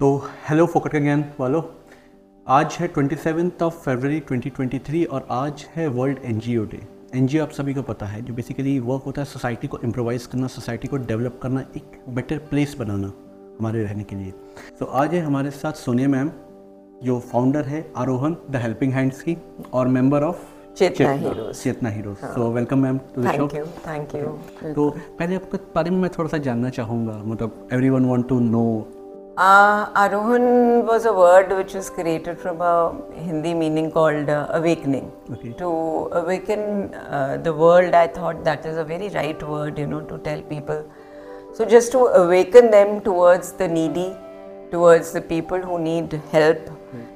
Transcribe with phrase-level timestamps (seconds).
[0.00, 0.16] तो
[0.48, 1.62] हेलो फोकट का ज्ञान वालों
[2.46, 6.80] आज है ट्वेंटी सेवन्थ ऑफ़ फरवरी 2023 और आज है वर्ल्ड एनजीओ डे
[7.14, 10.46] एन आप सभी को पता है जो बेसिकली वर्क होता है सोसाइटी को इम्प्रोवाइज करना
[10.46, 13.12] सोसाइटी को डेवलप करना एक बेटर प्लेस बनाना
[13.58, 14.32] हमारे रहने के लिए.
[14.78, 16.30] तो आज है हमारे साथ सोनिया मैम
[17.02, 19.36] जो फाउंडर है आरोहन द हेल्पिंग हैंड्स की
[19.72, 20.44] और member of
[20.76, 24.88] Chetna heroes Chetna heroes so welcome ma'am to the show thank you thank you तो
[25.18, 28.64] पहले आपके बारे में मैं थोड़ा सा जानना चाहूँगा मतलब everyone want to know
[29.46, 35.12] Uh, Arohan was a word which was created from a Hindi meaning called uh, awakening.
[35.32, 35.52] Okay.
[35.52, 40.00] To awaken uh, the world, I thought that is a very right word, you know,
[40.00, 40.84] to tell people.
[41.54, 44.16] So, just to awaken them towards the needy,
[44.72, 46.58] towards the people who need help.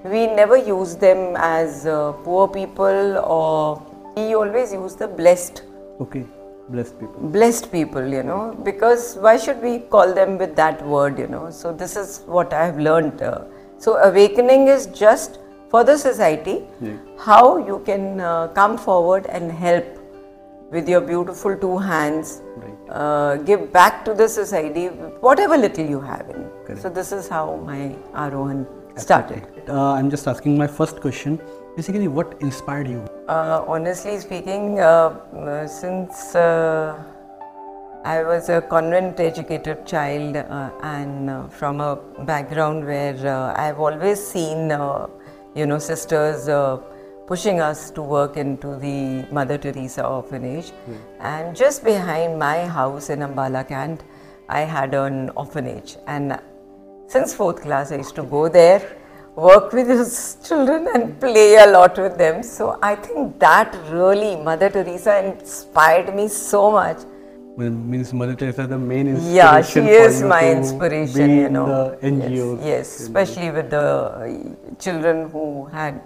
[0.05, 3.83] We never use them as uh, poor people or
[4.17, 5.62] we always use the blessed
[6.01, 10.84] okay blessed people blessed people you know because why should we call them with that
[10.87, 13.41] word you know so this is what i have learned uh,
[13.79, 15.39] so awakening is just
[15.70, 16.97] for the society Yeah.
[17.19, 19.84] how you can uh, come forward and help
[20.70, 22.78] with your beautiful two hands Right.
[23.00, 24.87] uh, give back to the society
[25.28, 26.81] whatever little you have in Correct.
[26.83, 27.81] so this is how my
[28.27, 28.65] arohan
[29.06, 31.37] started Uh, I'm just asking my first question.
[31.75, 33.03] Basically, what inspired you?
[33.28, 37.03] Uh, honestly speaking, uh, uh, since uh,
[38.05, 43.81] I was a convent educated child uh, and uh, from a background where uh, I've
[43.81, 45.06] always seen, uh,
[45.55, 46.77] you know, sisters uh,
[47.27, 50.73] pushing us to work into the Mother Teresa orphanage.
[51.20, 54.03] And just behind my house in Ambala Cant,
[54.50, 55.97] I had an orphanage.
[56.06, 56.39] And
[57.06, 58.98] since fourth class, I used to go there,
[59.36, 62.42] work with his children, and play a lot with them.
[62.42, 66.98] So I think that really, Mother Teresa inspired me so much.
[67.56, 69.34] Well, means Mother Teresa the main inspiration.
[69.34, 71.91] Yeah, she is my inspiration, you know.
[72.00, 72.58] The NGOs.
[72.58, 76.00] Yes, yes, especially with the uh, children who had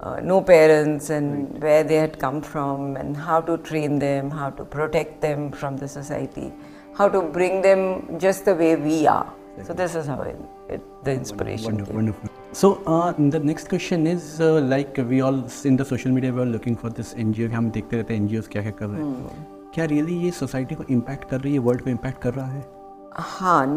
[0.00, 4.48] uh, no parents and where they had come from, and how to train them, how
[4.50, 6.52] to protect them from the society,
[6.96, 9.30] how to bring them just the way we are.
[9.64, 10.36] So, this is how it,
[10.68, 11.96] it, the inspiration Wonderful, came.
[11.96, 12.30] wonderful.
[12.52, 16.42] So uh, the next question is uh, like we all in the social media we
[16.42, 19.70] are looking for this NGO हम देखते रहते हैं NGOs क्या क्या कर रहे हैं
[19.74, 22.64] क्या रियली ये सोसाइटी को इम्पैक्ट कर रही है वर्ल्ड को इम्पैक्ट कर रहा है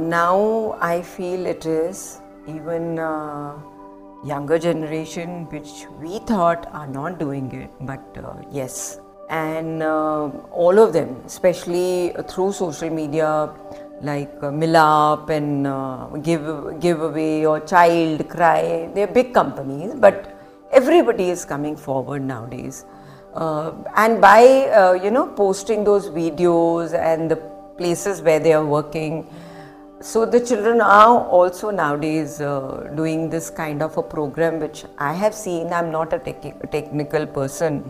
[0.10, 3.54] now I feel it is even uh,
[4.24, 9.00] younger generation which we thought are not doing it, but uh, yes.
[9.30, 13.50] And uh, all of them, especially through social media
[14.02, 20.38] like uh, Milap and uh, Give Giveaway or Child Cry, they're big companies, but
[20.72, 22.86] everybody is coming forward nowadays.
[23.34, 27.36] Uh, and by uh, you know posting those videos and the
[27.78, 29.26] places where they are working
[30.02, 35.14] so the children are also nowadays uh, doing this kind of a program which i
[35.14, 35.74] have seen.
[35.74, 37.84] I'm not a tech- technical person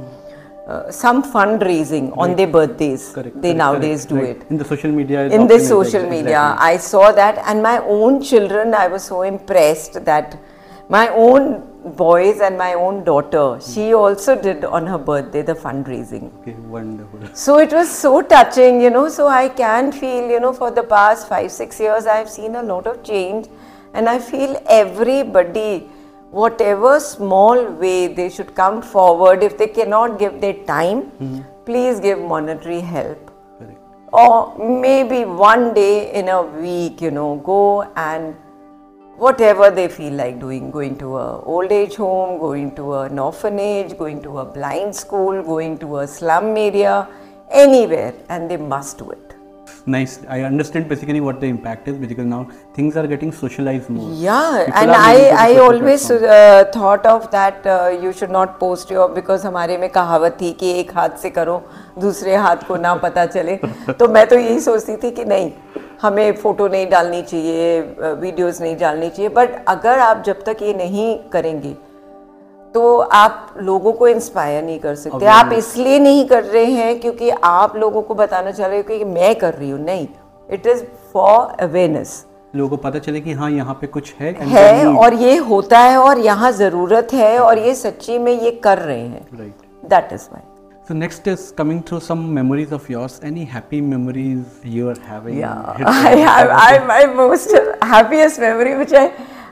[0.69, 3.11] uh, some fundraising on their birthdays.
[3.13, 4.41] Correct, they correct, nowadays correct, do right.
[4.41, 4.51] it.
[4.51, 6.67] In the social media in this social like- media exactly.
[6.73, 10.37] i saw that and my own children i was so impressed that
[10.97, 11.43] my own
[11.97, 16.31] boys and my own daughter she also did on her birthday the fundraising.
[16.41, 17.19] Okay wonderful.
[17.33, 19.07] So it was so touching, you know.
[19.09, 22.63] So I can feel, you know, for the past five, six years, I've seen a
[22.63, 23.47] lot of change,
[23.93, 25.89] and I feel everybody,
[26.31, 29.43] whatever small way, they should come forward.
[29.43, 31.41] If they cannot give their time, hmm.
[31.65, 33.31] please give monetary help.
[34.11, 38.35] Or maybe one day in a week, you know, go and
[39.17, 43.97] whatever they feel like doing going to a old age home going to an orphanage
[43.97, 47.05] going to a blind school going to a slum area
[47.51, 49.28] anywhere and they must do it
[49.85, 54.11] nice I understand basically what the impact is because now things are getting socialized more
[54.13, 55.15] yeah People and i
[55.45, 59.89] i always uh, thought of that uh, you should not post your because हमारे में
[59.89, 61.61] कहावत थी कि एक हाथ से करो
[62.01, 63.55] दूसरे हाथ को ना पता चले
[63.99, 65.51] तो मैं तो यही सोचती थी कि नहीं
[66.01, 67.81] हमें फ़ोटो नहीं डालनी चाहिए
[68.21, 71.75] वीडियोस नहीं डालनी चाहिए बट अगर आप जब तक ये नहीं करेंगे
[72.73, 77.29] तो आप लोगों को इंस्पायर नहीं कर सकते। आप इसलिए नहीं कर रहे हैं क्योंकि
[77.29, 80.07] आप लोगों को बताना चाह रहे हो कि मैं कर रही हूँ। नहीं
[80.49, 80.83] इट इज़
[81.13, 82.25] फॉर अवेयरनेस
[82.55, 85.97] लोगों को पता चले कि हाँ यहाँ पे कुछ है है और ये होता है
[85.97, 89.53] और यहाँ ज़रूरत है और ये सच्ची में ये कर रहे हैं।
[89.89, 90.41] That is my
[90.89, 93.15] So next is coming through some memories of yours.
[93.23, 94.45] Any happy memories
[94.75, 95.35] you are having?
[95.37, 97.51] Yeah, I, I, I, my most
[97.91, 99.03] happiest memory, which I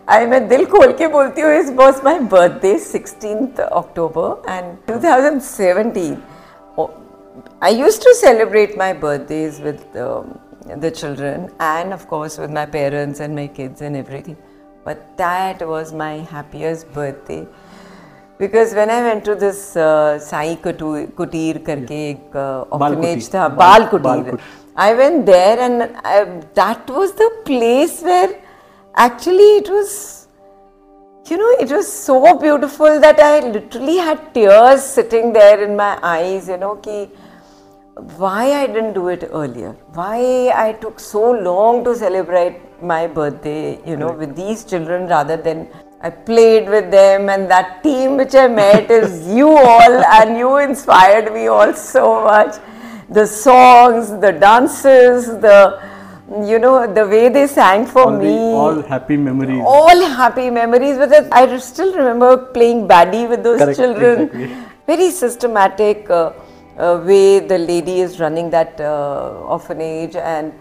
[0.09, 6.23] I मैं दिल खोल के बोलती हूँ is was my birthday 16th October and 2017.
[6.79, 6.91] Oh,
[7.61, 10.39] I used to celebrate my birthdays with um,
[10.87, 14.37] the children and of course with my parents and my kids and everything.
[14.85, 17.47] But that was my happiest birthday.
[18.39, 23.29] Because when I went to this uh, Sai Kutu- Kutir karke ek uh, Bal orphanage
[23.29, 23.31] Kutir.
[23.31, 24.31] tha, Bal- Bal Bal Kutir.
[24.33, 24.41] Kutir.
[24.75, 26.25] I went there and I,
[26.55, 28.41] that was the place where
[28.98, 30.28] actually it was,
[31.30, 36.00] you know, it was so beautiful that I literally had tears sitting there in my
[36.02, 37.10] eyes, you know, ki,
[38.18, 43.80] why I didn't do it earlier, why I took so long to celebrate my birthday,
[43.88, 45.68] you know, with these children rather than
[46.02, 50.58] I played with them and that team which I met is you all and you
[50.58, 52.56] inspired me all so much.
[53.10, 55.87] The songs, the dances, the
[56.30, 59.62] you know, the way they sang for all, the, me all happy memories.
[59.66, 61.28] all happy memories with it.
[61.32, 64.22] I still remember playing baddie with those Correct, children.
[64.24, 64.58] exactly.
[64.86, 66.34] Very systematic uh,
[66.78, 70.54] uh, way the lady is running that uh, orphanage, and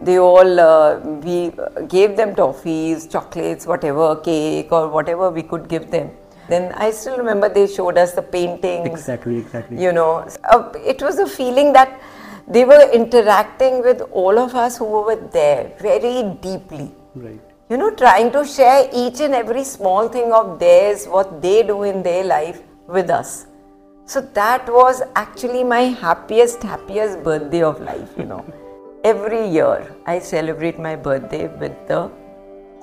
[0.00, 1.52] they all uh, we
[1.88, 6.10] gave them toffees, chocolates, whatever, cake or whatever we could give them.
[6.48, 9.82] Then I still remember they showed us the paintings Exactly, exactly.
[9.82, 11.98] you know uh, it was a feeling that
[12.46, 16.90] they were interacting with all of us who were there very deeply.
[17.14, 17.40] Right.
[17.70, 21.76] you know trying to share each and every small thing of theirs what they do
[21.90, 23.46] in their life with us.
[24.06, 28.44] So that was actually my happiest happiest birthday of life you know.
[29.12, 32.10] Every year i celebrate my birthday with the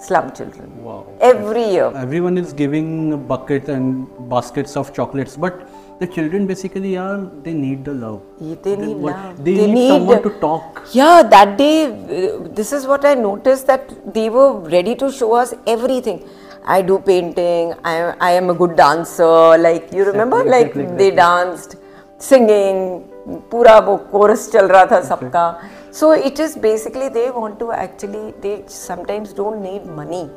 [0.02, 0.84] slum children.
[0.84, 1.08] Wow.
[1.22, 1.92] every year.
[1.96, 5.68] Everyone is giving buckets and baskets of chocolates, but
[6.01, 8.21] the children basically are they need the love.
[8.65, 10.83] they need what- love They, need, someone to talk.
[10.93, 15.33] Yeah, that day, uh, this is what I noticed that they were ready to show
[15.35, 16.23] us everything.
[16.67, 21.11] I do painting, I, I am a good dancer, like you remember, like exactly, they
[21.13, 21.77] danced,
[22.19, 23.05] singing,
[23.51, 25.47] पूरा वो chorus चल रहा था सबका.
[25.93, 30.29] So it is basically they want to actually, they sometimes don't need money.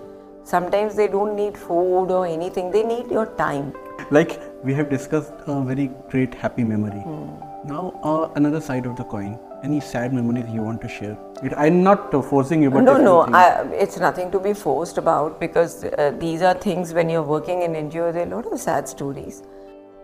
[0.44, 3.74] Sometimes they don't need food or anything, they need your time.
[4.12, 7.01] Like we have discussed a very great happy memory.
[7.01, 7.69] Hmm.
[7.69, 9.39] Now uh, another side of the coin.
[9.63, 11.17] Any sad memories you want to share?
[11.43, 14.99] It, I'm not uh, forcing you, but no, no, I, it's nothing to be forced
[14.99, 18.53] about because uh, these are things when you're working in NGO, there are a lot
[18.53, 19.43] of sad stories.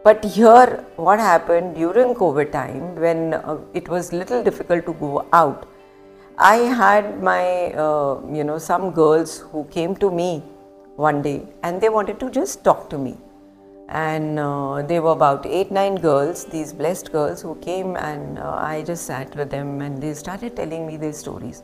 [0.02, 5.26] But here, what happened during COVID time when uh, it was little difficult to go
[5.34, 5.68] out,
[6.38, 10.42] I had my, uh, you know, some girls who came to me
[10.96, 13.18] one day and they wanted to just talk to me
[13.89, 18.55] And uh, they were about eight, nine girls, these blessed girls who came and uh,
[18.59, 21.61] I just sat with them and they started telling me their stories.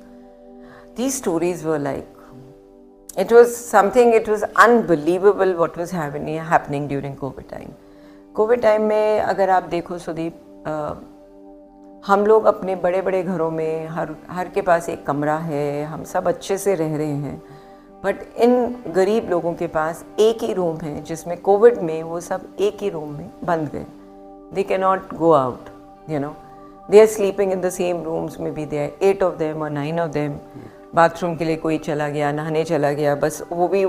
[0.95, 2.07] These stories were like,
[3.17, 7.71] it was something, it was unbelievable what was happening, happening during COVID time.
[8.35, 10.35] Covid time में अगर आप देखो सुदीप
[10.67, 10.73] अ,
[12.05, 16.03] हम लोग अपने बड़े बड़े घरों में हर हर के पास एक कमरा है हम
[16.11, 17.41] सब अच्छे से रह रहे हैं
[18.04, 22.46] बट इन गरीब लोगों के पास एक ही रूम है जिसमें कोविड में वो सब
[22.60, 23.86] एक ही रूम में बंद गए।
[24.54, 25.68] They can not go out
[26.10, 26.34] you know
[26.90, 29.70] they are sleeping in the same rooms में भी they are eight of them और
[29.70, 30.38] नाइन ऑफ़ देम
[30.94, 33.84] बाथरूम के लिए कोई चला गया नहाने चला गया बस वो भी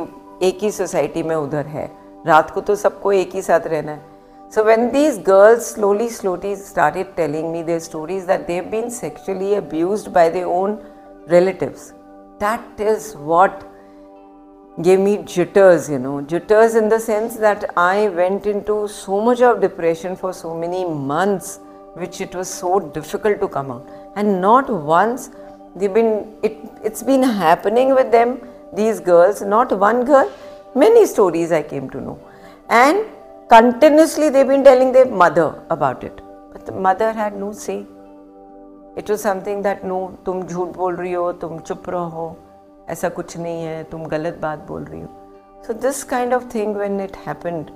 [0.48, 1.92] एक ही सोसाइटी में उधर है।
[2.28, 4.16] रात को तो सबको एक ही साथ रहना है।
[4.54, 9.54] So when these girls slowly slowly started telling me their stories that they've been sexually
[9.56, 10.76] abused by their own
[11.32, 11.88] relatives,
[12.40, 13.66] that is what
[14.82, 19.42] gave me jitters, you know, jitters in the sense that I went into so much
[19.42, 21.60] of depression for so many months,
[21.96, 23.90] which it was so difficult to come out.
[24.16, 25.32] And not once
[25.76, 28.40] they've been it it's been happening with them,
[28.74, 30.32] these girls, not one girl,
[30.76, 32.20] many stories I came to know.
[32.70, 33.06] And
[33.50, 36.22] continuously they've been telling their mother about it.
[36.54, 37.86] But the mother had no say.
[38.96, 42.36] It was something that no, tum jhoot bol rahi ho, tum chup raho
[42.91, 45.19] ऐसा कुछ नहीं है तुम गलत बात बोल रही हो
[45.67, 47.69] So this kind of thing when it happened,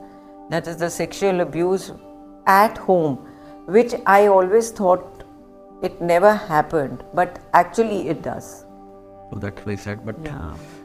[0.53, 1.85] that is the sexual abuse
[2.55, 3.13] at home,
[3.77, 5.23] which I always thought
[5.89, 8.49] it never happened, but actually it does.
[9.31, 10.17] So that's very sad, but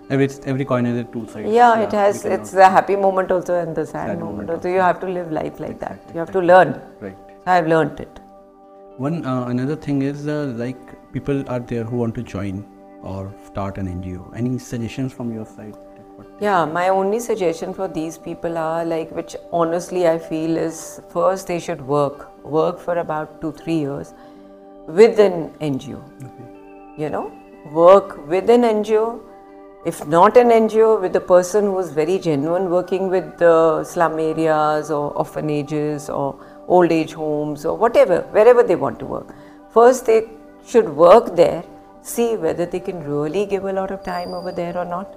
[0.09, 1.49] every every coin has a two sides.
[1.55, 2.19] Yeah, it has.
[2.19, 4.75] we cannot- It's the happy moment also and the sad, Sad moment moment also.
[4.75, 6.13] You have to live life like that.
[6.13, 6.75] You have to learn.
[7.07, 7.17] right.
[7.55, 8.21] I've learned it.
[9.07, 12.63] One uh, another thing is uh, like people are there who want to join
[13.06, 14.22] or start an NGO.
[14.36, 15.76] Any suggestions from your side?
[16.40, 21.46] Yeah, my only suggestion for these people are like, which honestly I feel is first
[21.46, 24.12] they should work, work for about two, three years
[24.86, 26.02] with an NGO.
[26.98, 27.32] You know,
[27.72, 29.20] work with an NGO.
[29.84, 34.18] If not an NGO, with a person who is very genuine, working with the slum
[34.18, 36.34] areas or orphanages or
[36.66, 39.32] old age homes or whatever, wherever they want to work.
[39.70, 40.28] First, they
[40.66, 41.62] should work there,
[42.14, 45.08] see whether they can really give a lot of time over there or not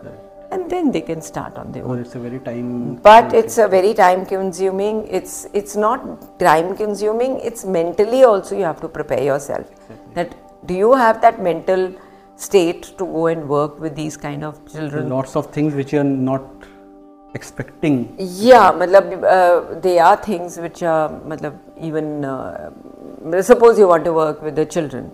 [0.51, 1.89] and then they can start on their own.
[1.89, 2.95] Well, it's a very time.
[2.95, 5.07] But it's a very time consuming.
[5.07, 7.39] It's it's not time consuming.
[7.39, 9.67] It's mentally also you have to prepare yourself.
[10.15, 11.93] That do you have that mental
[12.35, 15.09] state to go and work with these kind of children?
[15.09, 16.43] Lots of things which you're not
[17.35, 18.15] expecting.
[18.17, 22.71] Yeah, matlab, uh, there are things which are matlab, even uh,
[23.41, 25.11] suppose you want to work with the children.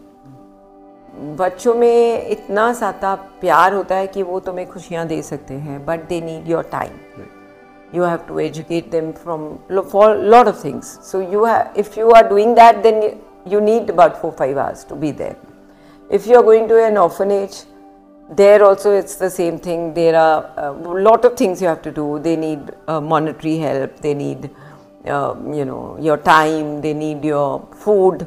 [1.38, 6.08] बच्चों में इतना ज़्यादा प्यार होता है कि वो तुम्हें खुशियाँ दे सकते हैं but
[6.08, 7.24] they need your time
[7.96, 9.48] you have to educate them from
[9.82, 13.02] for lot of things so you have if you are doing that then
[13.48, 15.36] you need about four five hours to be there
[16.10, 16.98] if you are going to an
[17.32, 17.64] orphanage
[18.30, 22.18] there also it's the same thing there are lot of things you have to do
[22.20, 22.72] they need
[23.04, 24.50] monetary help they need
[25.56, 28.26] you know your time they need your food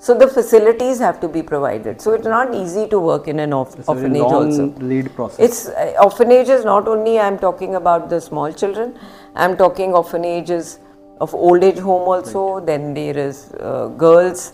[0.00, 2.00] so the facilities have to be provided.
[2.00, 4.66] So it's not easy to work in an orph- It's orphanage also.
[4.78, 5.38] lead process.
[5.40, 6.64] It's uh, orphanages.
[6.64, 8.96] Not only I'm talking about the small children.
[9.34, 10.78] I'm talking orphanages
[11.20, 12.60] of old age home also.
[12.60, 14.52] Then there is uh, girls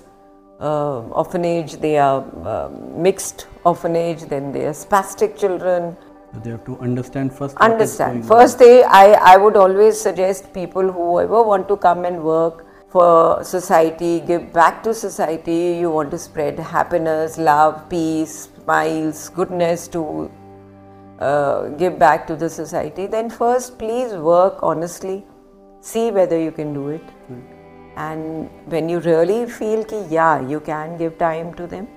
[0.61, 1.77] uh, orphanage.
[1.77, 4.23] They are uh, mixed orphanage.
[4.23, 5.97] Then there are spastic children.
[6.43, 7.57] they have to understand first.
[7.65, 8.23] Understand.
[8.23, 8.39] going on.
[8.39, 13.43] First, they, I I would always suggest people whoever want to come and work for
[13.43, 15.61] society, give back to society.
[15.83, 20.03] You want to spread happiness, love, peace, smiles, goodness to
[21.19, 25.25] uh, give back to the society, then first please work honestly,
[25.81, 27.03] see whether you can do it.
[27.97, 31.89] And when you really feel ki yeah, you can give time to them,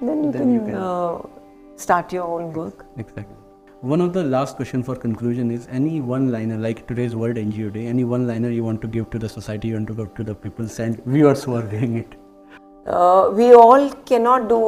[0.00, 0.74] then you Then can, you can.
[0.74, 1.18] Uh,
[1.76, 2.86] start your own work.
[2.96, 3.45] Exactly.
[3.86, 7.72] One of the last question for conclusion is any one liner like today's World NGO
[7.72, 10.12] Day, any one liner you want to give to the society, you want to give
[10.16, 12.16] to the people and viewers who are doing it.
[12.88, 14.60] uh, we all cannot do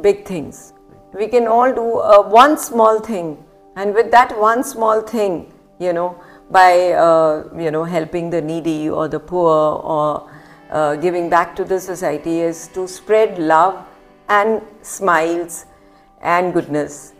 [0.00, 0.72] big things.
[1.12, 3.36] We can all do uh, one small thing,
[3.76, 6.08] and with that one small thing, you know,
[6.50, 9.58] by uh, you know helping the needy or the poor
[9.96, 10.30] or
[10.70, 13.84] uh, giving back to the society is to spread love
[14.30, 15.66] and smiles
[16.22, 17.12] and goodness.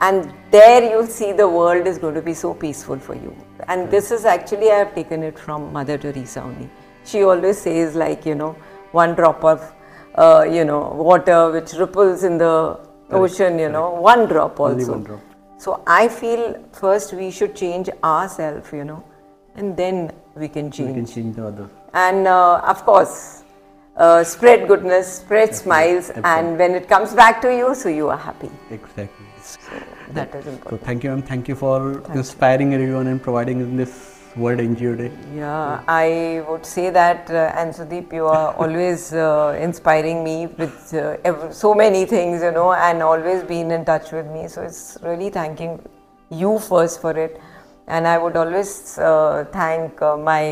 [0.00, 3.36] And there you'll see the world is going to be so peaceful for you.
[3.66, 6.70] And this is actually, I have taken it from Mother Teresa only.
[7.04, 8.52] She always says, like, you know,
[8.92, 9.72] one drop of,
[10.14, 12.78] uh, you know, water which ripples in the
[13.10, 14.72] ocean, you know, one drop also.
[14.72, 15.20] Only one drop.
[15.58, 19.02] So I feel first we should change ourselves, you know,
[19.56, 21.68] and then we can change can change the other.
[21.94, 23.42] and uh, of course
[23.98, 28.16] uh, spread goodness spread smiles and when it comes back to you so you are
[28.28, 28.50] happy.
[28.70, 29.26] Exactly.
[30.18, 30.82] that is So important.
[30.88, 31.22] thank you, ma'am.
[31.22, 33.96] Thank you for inspiring everyone and providing in this
[34.36, 35.10] World NGO Day.
[35.36, 40.94] yeah i would say that uh, and sudeep you are always uh, inspiring me with
[40.94, 44.46] uh, so many things you know and always been in touch with me.
[44.48, 45.72] So it's really thanking
[46.30, 47.40] you first for it.
[47.88, 50.44] And i would always uh, thank uh, my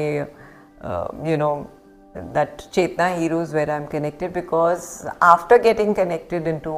[0.81, 1.71] uh, you know
[2.33, 6.73] that Chetna Heroes where I'm connected because after getting connected into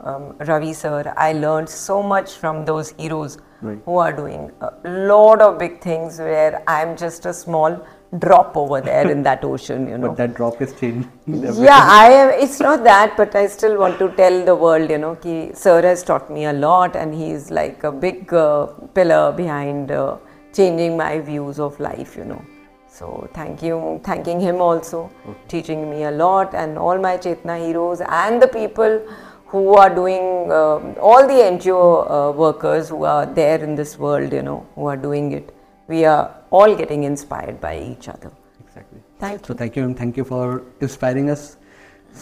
[0.00, 3.78] um, Ravi sir, I learned so much from those heroes Right.
[3.84, 7.86] who are doing a lot of big things where I'm just a small
[8.18, 10.08] drop over there in that ocean, you know.
[10.08, 11.08] But that drop is changed.
[11.26, 12.30] Yeah, I am.
[12.42, 15.80] It's not that, but I still want to tell the world, you know, ki Sir
[15.82, 20.16] has taught me a lot, and he's like a big uh, pillar behind uh,
[20.52, 22.42] changing my views of life, you know.
[22.98, 25.10] So thank you, thanking him also,
[25.48, 29.00] teaching me a lot, and all my Chetna heroes and the people
[29.46, 30.26] who are doing
[30.58, 31.78] um all the NGO
[32.16, 35.54] uh, workers who are there in this world, you know, who are doing it.
[35.88, 38.30] We are all getting inspired by each other.
[38.66, 39.00] Exactly.
[39.24, 39.58] Thank So you.
[39.62, 41.56] thank you and thank you for inspiring us.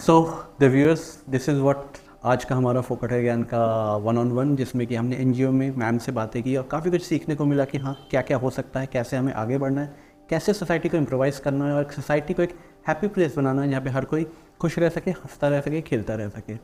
[0.05, 1.99] So the viewers, this is what
[2.31, 3.61] आज का हमारा फोकट है ज्ञान का
[4.07, 7.03] one on one जिसमें कि हमने NGO में मैम से बातें की और काफ़ी कुछ
[7.03, 10.10] सीखने को मिला कि हाँ क्या क्या हो सकता है कैसे हमें आगे बढ़ना है
[10.31, 12.53] कैसे सोसाइटी को इम्प्रोवाइज करना है और सोसाइटी को एक
[12.87, 14.25] हैप्पी प्लेस बनाना है जहाँ पे हर कोई
[14.61, 16.55] खुश रह सके, हंसता रह सके, खेलता रह सके।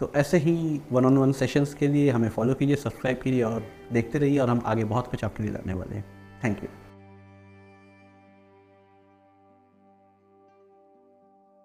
[0.00, 3.66] तो ऐसे ही वन ऑन वन सेशंस के लिए हमें फॉलो कीजिए सब्सक्राइब कीजिए और
[3.92, 6.04] देखते रहिए और हम आगे बहुत कुछ आपके लिए लाने वाले हैं।
[6.44, 6.68] Thank you